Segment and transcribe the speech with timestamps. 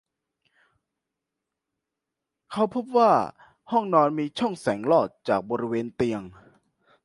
[2.51, 3.11] เขาพบว่า
[3.71, 6.21] ห้องนอนมีช่องแสงลอดจากบริเวณเตียง